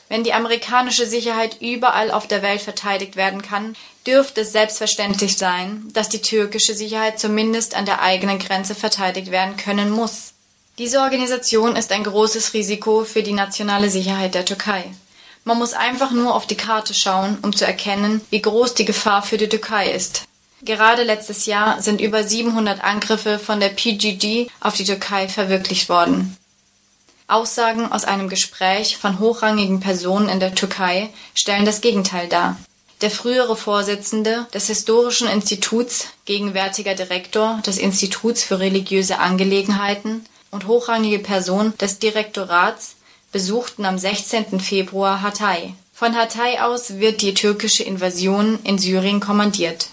[0.09, 3.75] Wenn die amerikanische Sicherheit überall auf der Welt verteidigt werden kann,
[4.07, 9.55] dürfte es selbstverständlich sein, dass die türkische Sicherheit zumindest an der eigenen Grenze verteidigt werden
[9.55, 10.33] können muss.
[10.79, 14.85] Diese Organisation ist ein großes Risiko für die nationale Sicherheit der Türkei.
[15.43, 19.21] Man muss einfach nur auf die Karte schauen, um zu erkennen, wie groß die Gefahr
[19.21, 20.23] für die Türkei ist.
[20.61, 26.35] Gerade letztes Jahr sind über 700 Angriffe von der PGG auf die Türkei verwirklicht worden.
[27.29, 32.57] Aussagen aus einem Gespräch von hochrangigen Personen in der Türkei stellen das Gegenteil dar.
[33.01, 41.19] Der frühere Vorsitzende des Historischen Instituts, gegenwärtiger Direktor des Instituts für religiöse Angelegenheiten und hochrangige
[41.19, 42.95] Person des Direktorats
[43.31, 44.59] besuchten am 16.
[44.59, 45.75] Februar Hatay.
[45.93, 49.89] Von Hatay aus wird die türkische Invasion in Syrien kommandiert.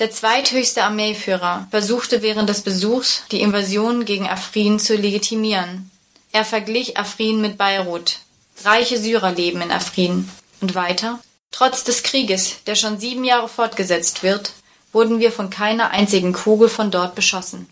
[0.00, 5.91] Der zweithöchste Armeeführer versuchte während des Besuchs, die Invasion gegen Afrin zu legitimieren.
[6.32, 8.20] Er verglich Afrin mit Beirut.
[8.64, 10.28] Reiche Syrer leben in Afrin.
[10.62, 11.20] Und weiter?
[11.50, 14.52] Trotz des Krieges, der schon sieben Jahre fortgesetzt wird,
[14.92, 17.68] wurden wir von keiner einzigen Kugel von dort beschossen.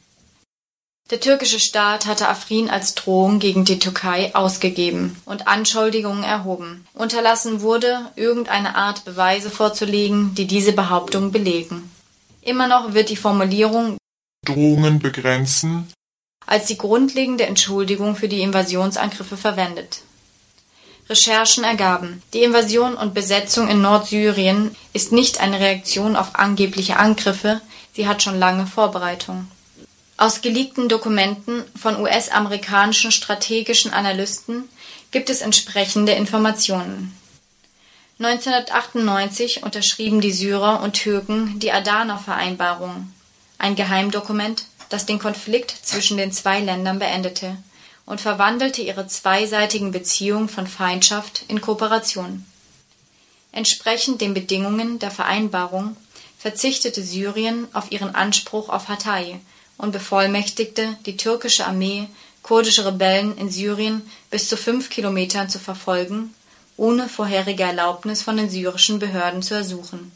[1.11, 6.87] Der türkische Staat hatte Afrin als Drohung gegen die Türkei ausgegeben und Anschuldigungen erhoben.
[6.93, 11.91] Unterlassen wurde, irgendeine Art Beweise vorzulegen, die diese Behauptung belegen.
[12.43, 13.97] Immer noch wird die Formulierung
[14.47, 15.93] Drohungen begrenzen
[16.47, 20.03] als die grundlegende Entschuldigung für die Invasionsangriffe verwendet.
[21.09, 27.61] Recherchen ergaben, die Invasion und Besetzung in Nordsyrien ist nicht eine Reaktion auf angebliche Angriffe,
[27.95, 29.49] sie hat schon lange Vorbereitung.
[30.17, 34.69] Aus geleakten Dokumenten von US-amerikanischen strategischen Analysten
[35.11, 37.17] gibt es entsprechende Informationen.
[38.21, 43.13] 1998 unterschrieben die Syrer und Türken die Adana-Vereinbarung,
[43.57, 47.57] ein Geheimdokument, das den Konflikt zwischen den zwei Ländern beendete
[48.05, 52.45] und verwandelte ihre zweiseitigen Beziehungen von Feindschaft in Kooperation.
[53.53, 55.97] Entsprechend den Bedingungen der Vereinbarung
[56.39, 59.41] verzichtete Syrien auf ihren Anspruch auf Hatay
[59.79, 62.09] und bevollmächtigte die türkische Armee,
[62.43, 66.35] kurdische Rebellen in Syrien bis zu fünf Kilometern zu verfolgen,
[66.77, 70.13] ohne vorherige Erlaubnis von den syrischen Behörden zu ersuchen.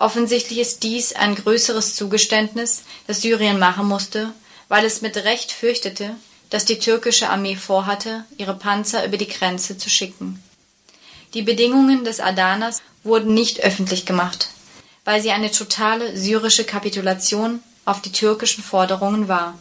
[0.00, 4.32] Offensichtlich ist dies ein größeres Zugeständnis, das Syrien machen musste,
[4.68, 6.16] weil es mit Recht fürchtete,
[6.48, 10.42] dass die türkische Armee vorhatte, ihre Panzer über die Grenze zu schicken.
[11.34, 14.48] Die Bedingungen des Adanas wurden nicht öffentlich gemacht,
[15.04, 19.58] weil sie eine totale syrische Kapitulation auf die türkischen Forderungen war.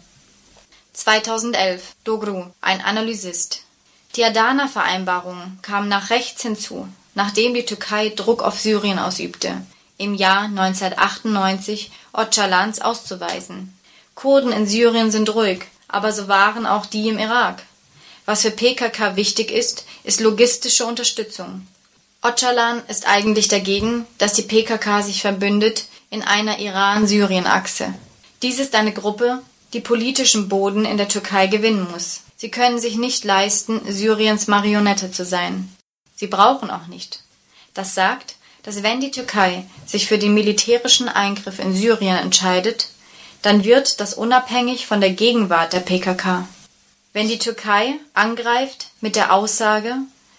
[0.93, 3.63] 2011 Dogru, ein Analysist.
[4.15, 9.61] Die Adana-Vereinbarung kam nach rechts hinzu, nachdem die Türkei Druck auf Syrien ausübte,
[9.99, 13.77] im Jahr 1998 Öcalans auszuweisen.
[14.15, 17.61] Kurden in Syrien sind ruhig, aber so waren auch die im Irak.
[18.25, 21.67] Was für PKK wichtig ist, ist logistische Unterstützung.
[22.23, 27.93] Öcalan ist eigentlich dagegen, dass die PKK sich verbündet in einer Iran-Syrien-Achse.
[28.41, 29.41] Dies ist eine Gruppe,
[29.73, 32.21] die politischen Boden in der Türkei gewinnen muss.
[32.35, 35.73] Sie können sich nicht leisten, Syriens Marionette zu sein.
[36.15, 37.21] Sie brauchen auch nicht.
[37.73, 42.89] Das sagt, dass wenn die Türkei sich für den militärischen Eingriff in Syrien entscheidet,
[43.41, 46.47] dann wird das unabhängig von der Gegenwart der PKK.
[47.13, 49.95] Wenn die Türkei angreift mit der Aussage,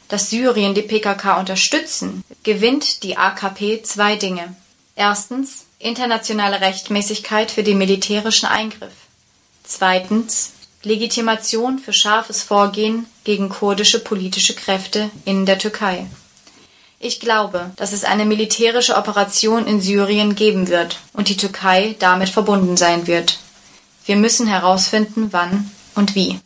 [0.09, 4.55] dass Syrien die PKK unterstützen, gewinnt die AKP zwei Dinge.
[4.97, 8.93] Erstens internationale Rechtmäßigkeit für den militärischen Eingriff.
[9.65, 10.53] Zweitens
[10.83, 16.07] Legitimation für scharfes Vorgehen gegen kurdische politische Kräfte in der Türkei.
[17.03, 22.29] Ich glaube, dass es eine militärische Operation in Syrien geben wird und die Türkei damit
[22.29, 23.39] verbunden sein wird.
[24.05, 26.39] Wir müssen herausfinden, wann und wie.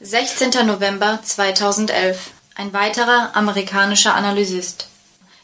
[0.00, 0.66] 16.
[0.66, 2.30] November 2011.
[2.56, 4.88] Ein weiterer amerikanischer Analysist.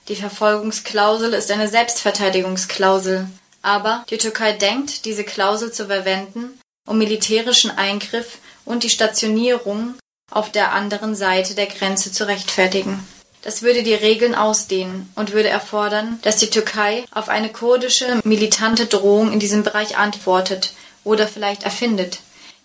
[0.09, 3.29] Die Verfolgungsklausel ist eine Selbstverteidigungsklausel,
[3.65, 9.95] aber die Türkei denkt, diese Klausel zu verwenden, um militärischen Eingriff und die Stationierung
[10.31, 13.07] auf der anderen Seite der Grenze zu rechtfertigen.
[13.41, 18.85] Das würde die Regeln ausdehnen und würde erfordern, dass die Türkei auf eine kurdische militante
[18.85, 22.19] Drohung in diesem Bereich antwortet oder vielleicht erfindet,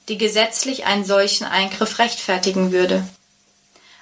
[0.10, 3.08] die gesetzlich einen solchen Eingriff rechtfertigen würde.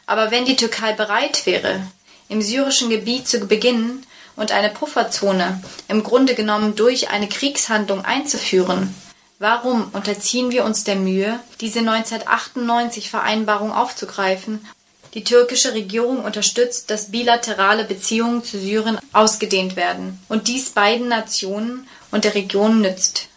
[0.08, 1.82] Aber wenn die Türkei bereit wäre,
[2.28, 4.04] im syrischen Gebiet zu beginnen
[4.38, 8.96] und eine Pufferzone im Grunde genommen durch eine Kriegshandlung einzuführen,
[9.40, 14.66] warum unterziehen wir uns der Mühe, diese 1998 Vereinbarung aufzugreifen?
[15.14, 21.88] Die türkische Regierung unterstützt, dass bilaterale Beziehungen zu Syrien ausgedehnt werden und dies beiden Nationen
[22.12, 23.28] und der Region nützt.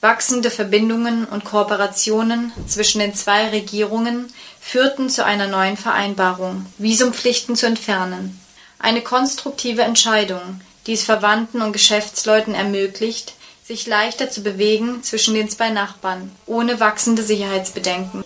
[0.00, 7.66] Wachsende Verbindungen und Kooperationen zwischen den zwei Regierungen führten zu einer neuen Vereinbarung, Visumpflichten zu
[7.66, 8.40] entfernen.
[8.78, 15.50] Eine konstruktive Entscheidung, die es Verwandten und Geschäftsleuten ermöglicht, sich leichter zu bewegen zwischen den
[15.50, 18.24] zwei Nachbarn, ohne wachsende Sicherheitsbedenken.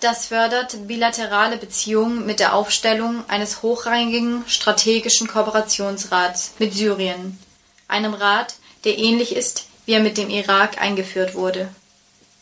[0.00, 7.38] Das fördert bilaterale Beziehungen mit der Aufstellung eines hochrangigen strategischen Kooperationsrats mit Syrien,
[7.86, 11.68] einem Rat, der ähnlich ist wie er mit dem Irak eingeführt wurde.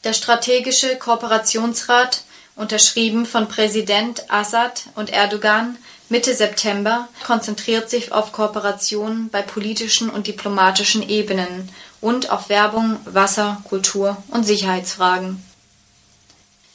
[0.04, 2.22] Der Strategische Kooperationsrat,
[2.56, 5.78] unterschrieben von Präsident Assad und Erdogan
[6.10, 11.68] Mitte September, konzentriert sich auf Kooperation bei politischen und diplomatischen Ebenen
[12.00, 15.42] und auf Werbung, Wasser, Kultur und Sicherheitsfragen.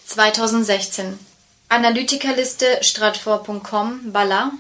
[0.06, 1.18] 2016
[1.68, 4.52] Analytikerliste Stratfor.com Balla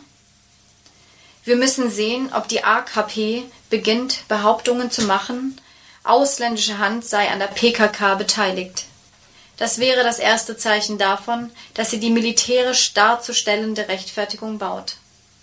[1.43, 5.61] Wir müssen sehen, ob die AKP beginnt, Behauptungen zu machen,
[6.03, 8.85] ausländische Hand sei an der PKK beteiligt.
[9.57, 14.95] Das wäre das erste Zeichen davon, dass sie die militärisch darzustellende Rechtfertigung baut.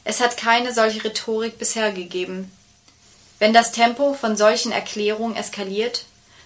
[0.04, 2.50] Es hat keine solche Rhetorik bisher gegeben.
[3.38, 6.04] Wenn das Tempo von solchen Erklärungen eskaliert,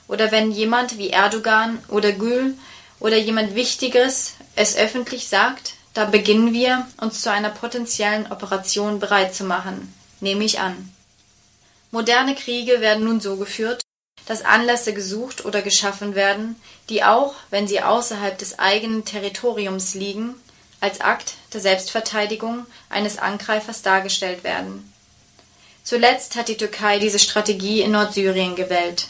[0.09, 2.57] oder wenn jemand wie Erdogan oder Gül
[3.01, 9.35] oder jemand Wichtiges es öffentlich sagt, da beginnen wir, uns zu einer potenziellen Operation bereit
[9.35, 10.93] zu machen, nehme ich an.
[11.91, 13.84] Moderne Kriege werden nun so geführt,
[14.27, 16.57] dass Anlässe gesucht oder geschaffen werden,
[16.89, 20.35] die auch, wenn sie außerhalb des eigenen Territoriums liegen,
[20.81, 24.93] als Akt der Selbstverteidigung eines Angreifers dargestellt werden.
[25.83, 29.09] Zuletzt hat die Türkei diese Strategie in Nordsyrien gewählt.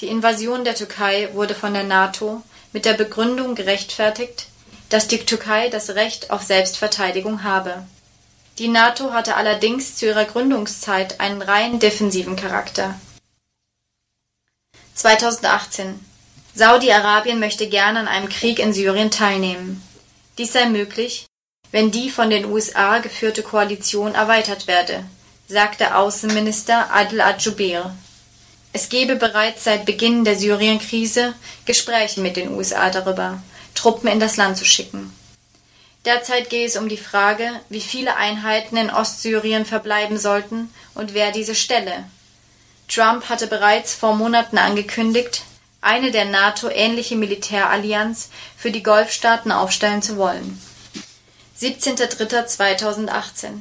[0.00, 2.42] Die Invasion der Türkei wurde von der NATO
[2.72, 4.46] mit der Begründung gerechtfertigt,
[4.88, 7.82] dass die Türkei das Recht auf Selbstverteidigung habe.
[8.58, 12.98] Die NATO hatte allerdings zu ihrer Gründungszeit einen rein defensiven Charakter.
[14.96, 16.00] 2018
[16.54, 19.82] Saudi-Arabien möchte gerne an einem Krieg in Syrien teilnehmen.
[20.38, 21.26] Dies sei möglich,
[21.70, 25.04] wenn die von den USA geführte Koalition erweitert werde,
[25.48, 27.94] sagte Außenminister Adel al-Jubeir.
[28.72, 31.34] Es gebe bereits seit Beginn der Syrien-Krise
[31.66, 33.42] Gespräche mit den USA darüber,
[33.74, 35.12] Truppen in das Land zu schicken.
[36.06, 41.32] Derzeit gehe es um die Frage, wie viele Einheiten in Ostsyrien verbleiben sollten und wer
[41.32, 42.06] diese stelle.
[42.88, 45.42] Trump hatte bereits vor Monaten angekündigt,
[45.80, 50.60] eine der NATO-ähnliche Militärallianz für die Golfstaaten aufstellen zu wollen.
[51.60, 53.60] 17.03.2018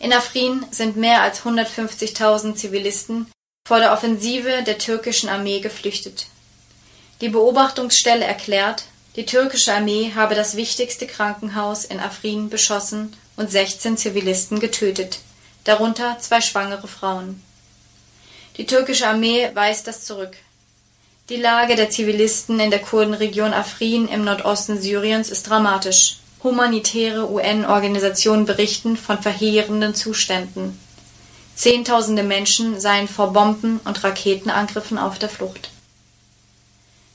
[0.00, 3.30] In Afrin sind mehr als 150.000 Zivilisten
[3.66, 6.26] vor der Offensive der türkischen Armee geflüchtet.
[7.20, 8.84] Die Beobachtungsstelle erklärt,
[9.16, 15.20] die türkische Armee habe das wichtigste Krankenhaus in Afrin beschossen und 16 Zivilisten getötet,
[15.64, 17.42] darunter zwei schwangere Frauen.
[18.56, 20.36] Die türkische Armee weist das zurück.
[21.28, 26.18] Die Lage der Zivilisten in der Kurdenregion Afrin im Nordosten Syriens ist dramatisch.
[26.42, 30.78] Humanitäre UN-Organisationen berichten von verheerenden Zuständen.
[31.56, 35.70] Zehntausende Menschen seien vor Bomben und Raketenangriffen auf der Flucht.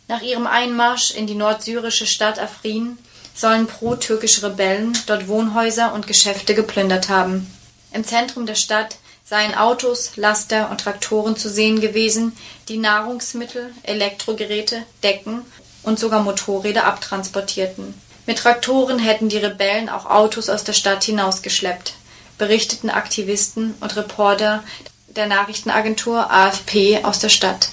[0.07, 2.97] Nach ihrem Einmarsch in die nordsyrische Stadt Afrin
[3.33, 7.51] sollen pro-türkische Rebellen dort Wohnhäuser und Geschäfte geplündert haben.
[7.93, 8.97] Im Zentrum der Stadt
[9.31, 12.35] seien Autos, Laster und Traktoren zu sehen gewesen,
[12.67, 15.45] die Nahrungsmittel, Elektrogeräte, Decken
[15.83, 17.93] und sogar Motorräder abtransportierten.
[18.25, 21.93] Mit Traktoren hätten die Rebellen auch Autos aus der Stadt hinausgeschleppt,
[22.37, 24.65] berichteten Aktivisten und Reporter
[25.07, 27.69] der Nachrichtenagentur AFP aus der Stadt.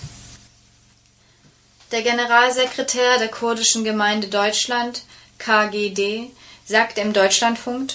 [1.90, 5.02] Der Generalsekretär der Kurdischen Gemeinde Deutschland
[5.38, 6.30] (KGD)
[6.64, 7.94] sagte im Deutschlandfunk,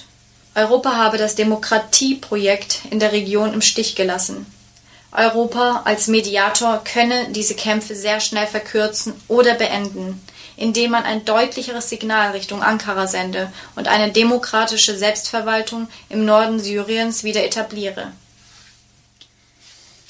[0.56, 4.46] Europa habe das Demokratieprojekt in der Region im Stich gelassen.
[5.12, 10.22] Europa als Mediator könne diese Kämpfe sehr schnell verkürzen oder beenden,
[10.58, 17.24] indem man ein deutlicheres Signal Richtung Ankara sende und eine demokratische Selbstverwaltung im Norden Syriens
[17.24, 18.12] wieder etabliere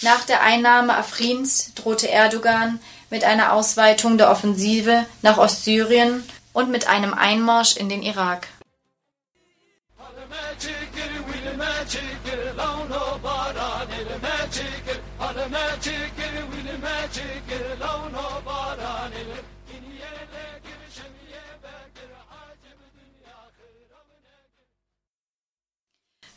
[0.03, 2.79] nach der Einnahme Afrins drohte Erdogan
[3.09, 8.47] mit einer Ausweitung der Offensive nach Ostsyrien und mit einem Einmarsch in den Irak.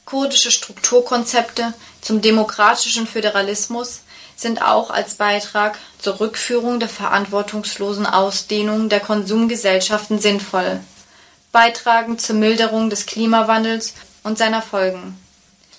[0.07, 4.03] Kurdische Strukturkonzepte zum demokratischen Föderalismus
[4.37, 10.81] sind auch als Beitrag zur Rückführung der verantwortungslosen Ausdehnung der Konsumgesellschaften sinnvoll,
[11.57, 13.95] beitragen zur Milderung des Klimawandels
[14.25, 15.17] und seiner Folgen.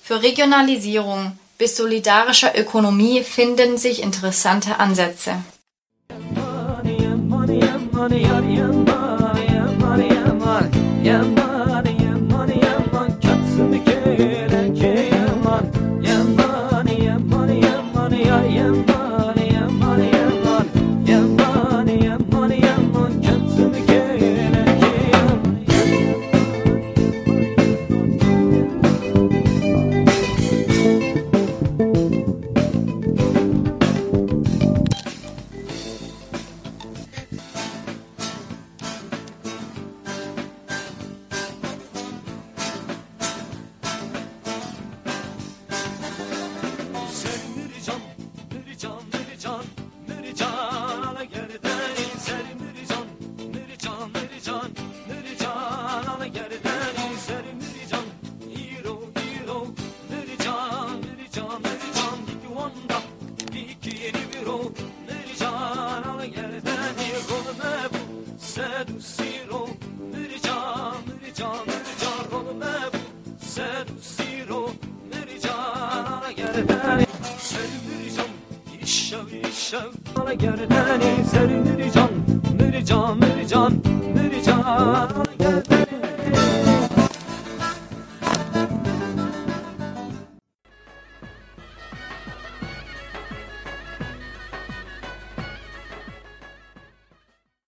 [0.02, 5.34] Für Regionalisierung bis solidarischer Ökonomie finden sich interessante Ansätze.